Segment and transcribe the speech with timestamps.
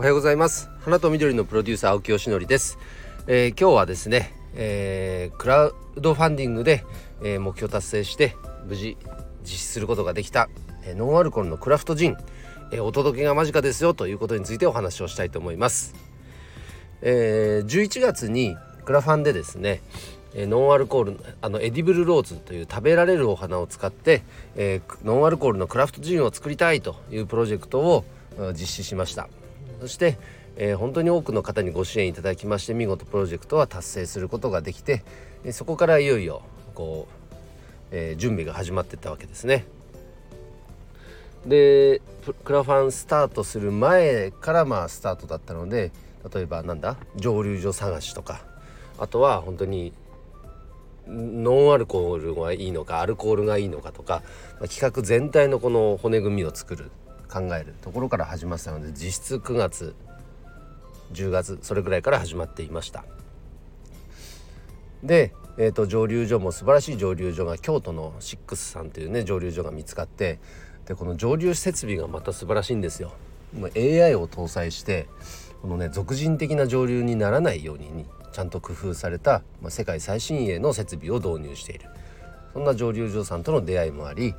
[0.00, 0.70] おはようございます。
[0.80, 2.78] 花と緑のプロデューサー青木よしのりです、
[3.26, 6.86] えー、今日はですね、えー、クラウドファンディングで、
[7.22, 8.34] えー、目標達成して
[8.66, 8.96] 無事
[9.42, 10.48] 実施することができた、
[10.86, 12.16] えノンアルコールのクラフトジン、
[12.72, 15.94] えお届けが間近ですよということについてお話をしたいと思います、
[17.02, 18.56] え11月に
[18.86, 19.82] クラファンでですね
[20.34, 24.22] ノンアルコールあのエディブルローズという食べられるお花を使って、
[24.56, 28.04] えー、ノンアルコールのクラフトジンを作りたいというプロジェクトを
[28.54, 29.28] 実施しました。
[29.80, 30.18] そして、
[30.56, 35.02] えー、本当に多くの方にご支援いただきまして見事プロジェクトは達成することができて
[35.52, 36.42] そこからいよいよ
[36.74, 37.34] こう、
[37.90, 39.64] えー、準備が始まっていったわけですね。
[41.46, 42.02] で
[42.44, 45.90] クラファンスタートする前からまあスタートだったので
[46.34, 48.42] 例えばなんだ蒸留所探しとか
[48.98, 49.94] あとは本当に
[51.06, 54.22] ノンアルコールがいいのかアルコールがいいのかとか、
[54.60, 56.90] まあ、企画全体のこの骨組みを作る
[57.30, 59.94] 考えるところから始まったので実質9月
[61.12, 63.04] 10月それぐらいから始まっていました。
[65.02, 70.38] で、えーと、蒸留所も素晴らしい蒸留所が京都のシックスさんというね蒸留所が見つかって
[70.86, 73.12] でこの蒸留設備がまた素晴らしいんですよ。
[73.74, 75.08] AI を搭載して
[75.62, 81.86] このね俗人的な蒸留にならないようにちゃんと工夫された、まあ、世界最新鋭の設備を導入している。
[82.52, 84.34] そんな蒸留所さんとの出会いもあり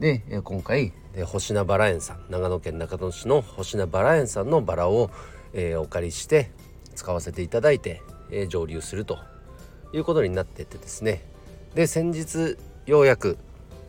[0.00, 0.92] で今回
[1.26, 5.10] 星名バラ園さん長野県中野市の星名バラ園さんのバラを、
[5.52, 6.52] えー、お借りして
[6.94, 9.18] 使わせていただいて、えー、蒸留すると
[9.92, 11.24] いうことになっててですね。
[11.74, 13.38] で先日ようやく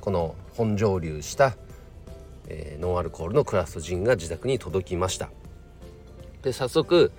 [0.02, 1.56] この本蒸留した、
[2.48, 5.30] えー、ノンアルコールのクラフトジンが自宅に届きました。
[6.42, 7.12] で早速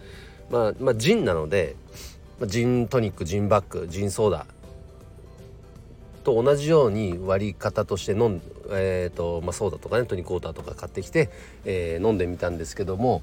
[0.50, 1.76] まあ、まあ、ジンなので、
[2.40, 4.46] まあ、ジントニックジンバッグジンソーダ
[6.20, 11.30] と同じように割り方として飲ん、えーとまあ、ソーダとかねトニックウォーターとか買ってきて、
[11.64, 13.22] えー、飲んでみたんですけども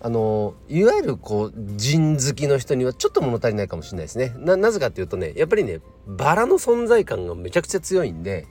[0.00, 4.32] あのいわゆるこうジン好きの人にはちょっと物足りないかもしれないですね。
[4.38, 8.46] ななぜかっていうとねやっぱりねバラの存在感がめちゃくちゃ強いんで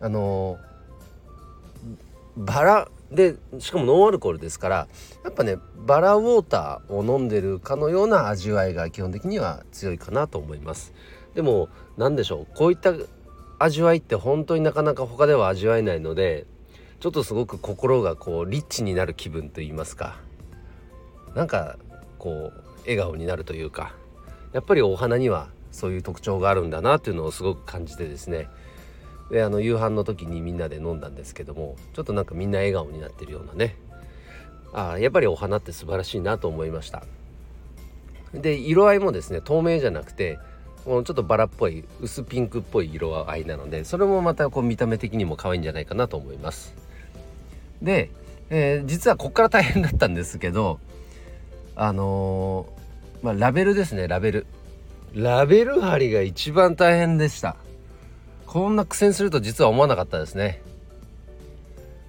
[0.00, 0.58] あの
[2.36, 4.88] バラでしかもノンアルコールですから
[5.24, 10.92] やっぱねバラウォーターを飲んでるかのような味わいが基本的には強いかなと思います。
[11.34, 12.56] でも何でしょう。
[12.56, 12.92] こういった
[13.58, 16.46] 味わいって本当になかなか他では味わえないので
[16.98, 20.18] ちょっとすごく心がこうリッチになる気分といいますか。
[21.34, 21.78] なんか
[22.18, 23.94] こう笑顔になるというか
[24.52, 28.48] やっぱりお花にはそういう特徴があるんだなっていうのをすごく感じてですね。
[29.30, 33.76] であの夕飯の時にみんなで飲んだんですけどもちょっとなんかみんな笑顔になってるようなね。
[34.72, 37.04] あやっぱりお花って素晴らしいなと思いました。
[38.34, 40.38] で色合いもですね透明じゃなくて
[40.90, 46.74] このちょっとバラっぽい薄ピンクっぽい色合いなのでそれもまたこう見た目的にも可愛いんじゃないかなと思います。
[47.80, 48.10] で、
[48.48, 50.80] えー、実はこっから大変だったんですけど
[51.76, 54.46] あのー、まあ、ラベルですねラベル。
[55.14, 57.54] ラベル貼りが一番大変でした。
[58.48, 60.60] こんな苦戦すると実は思わなかったですね。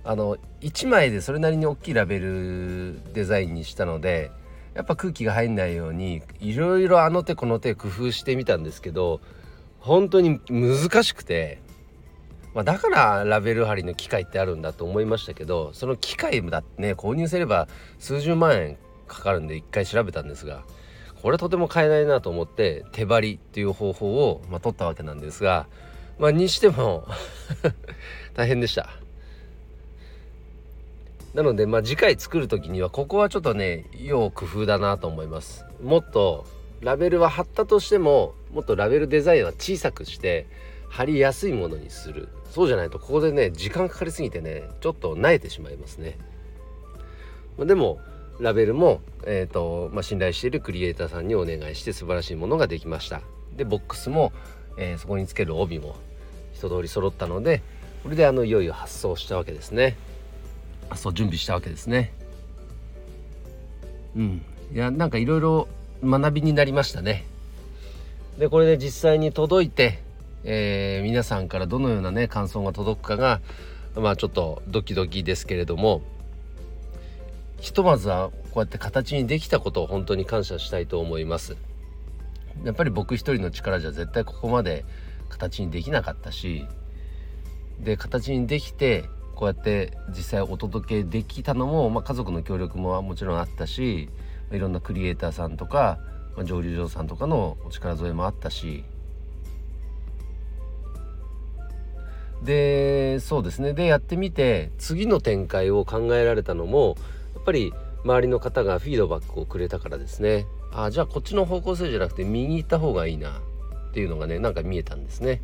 [0.03, 4.31] あの1枚でそれなりに大きいラベルデザインにしたので
[4.73, 9.19] やっぱ空気が入んないようにいろいろあの手この手工夫してみたんですけど
[9.79, 11.59] 本当に難しくて、
[12.53, 17.67] まあ、だからラベル貼りの機械ってあるんだと思いましたけどその機械だってね購入すれば
[17.99, 18.77] 数十万円
[19.07, 20.63] かかるんで一回調べたんですが
[21.21, 25.67] これはとても買えないなと思って手張りっていう方法を、まあ、取ったわけなんですが
[26.17, 27.05] まあにしても
[28.35, 28.89] 大変でした。
[31.33, 35.65] なのでまあ次回作る時にはここはちょっとね要工夫だなと思います。
[35.81, 36.45] もっと
[36.81, 40.47] ラベルは貼ったとしてももっとラベルデザインは小さくして
[40.89, 42.29] 貼りやすいものにする。
[42.49, 46.17] そうじゃないとここでね時間かかりすぎてねちょっと慣れてしまいますね。
[47.59, 47.99] でも
[48.39, 53.21] ラベルも、えーとまあ、信頼しているクリエイターさんにお願いして素晴らしいものができました。
[53.55, 54.33] でボックスも
[54.77, 55.97] えー、そこにつける帯も
[56.53, 57.61] 一通り揃ったので
[58.03, 59.97] これであのいよいよ発送したわけですね。
[60.91, 62.11] 発送準備したわけですね。
[64.13, 64.41] うん。
[64.73, 65.67] いやなんかいろいろ
[66.03, 67.25] 学びになりましたね。
[68.37, 70.03] でこれで実際に届いて、
[70.43, 73.39] えー、皆さんからどのようなね感想が届くかが
[73.95, 76.01] まあちょっとドキドキですけれども
[77.61, 81.55] ひとまずはこうやって形にできたことを本当に感謝したいと思います。
[82.65, 84.83] やっぱり僕一人の力じゃ絶対ここまで
[85.29, 86.65] 形にできなかったし
[87.79, 89.05] で形にできて
[89.35, 94.09] こうやって実際お届けできたのも、まあ、家族の協力ももちろんあったし
[94.51, 95.99] いろんなクリエイターさんとか、
[96.35, 98.83] まあ、蒸留所さんとかのお力添えもあったし。
[102.43, 103.73] でそうですね。
[103.73, 106.95] でやってみて次の展開を考えられたのも
[107.35, 107.71] やっぱり
[108.03, 110.45] 周りの方がフィードバックをくれたからですね。
[110.73, 113.41] あじゃあこっちの方向性じゃなくて右行った方がいいな
[113.89, 115.41] っていうのがねなんか見えたんですね。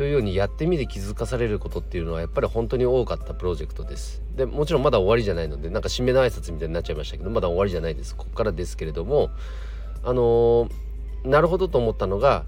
[0.00, 4.22] というようにやってみて気づかされることっていうのはやっぱり本当に多かったプロジェクトです。
[4.34, 9.28] でもちろんまだ終わりじゃないのでなんか締めの挨拶みたいになっちゃいましたけどまだ終わりじゃないですここからですけれども
[10.02, 12.46] あのー、なるほどと思ったのが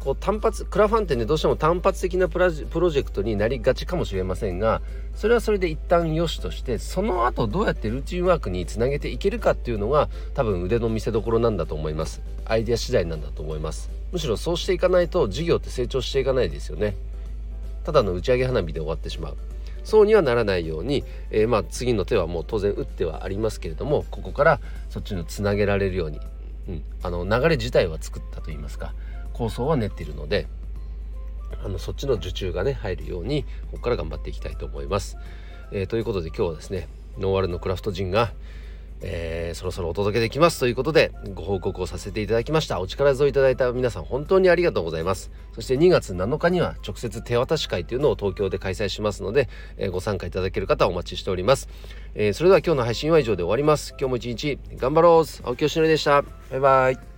[0.00, 4.80] こう単発クラファンってねどうしても単発的なプロジェクトになりがちかもしれませんが
[5.14, 12.22] それはそれで一旦良しとしてその後どうやってルーチンワークにつなげていけるかっていうのが多分腕の見せ所なんだと思います。
[12.46, 13.90] アイデア次第なんだと思います。
[14.12, 16.96] むしろそうしていかないと事業って成長していかないですよね。
[17.84, 19.36] ただの打ち上げ花火で終わってしまう。
[19.84, 26.20] そうにはならないように、えー、まあ次の手はもう当然打ってはありますけれどもここからそっちのつなげられるように、
[26.68, 28.94] うん、あの流れ自体は作ったと言いますか。
[29.40, 30.46] 構想は練っているので
[31.64, 35.16] あのそっちの受注がね入るようにここから頑張っていきたいと思います。
[35.72, 36.88] えー、ということで今日はですね
[37.18, 38.32] ノーアルのクラフトジンが、
[39.02, 40.60] えー、そろそろお届けできます。
[40.60, 42.80] ということでご報告をさせていただきました。
[42.80, 45.30] お力添えいただいた皆さん本当にありがとうございます。
[45.54, 51.68] そして2月7日には直接手渡し会というのを東京で開催しますので、えー、ご参加いただける方お待ちしております、
[52.14, 53.94] えー、それでは今日の配信は以上で終わります。
[53.98, 55.46] 今日も一日頑張ろう。
[55.46, 56.22] 青木よしのりでした。
[56.22, 57.09] バイバイ。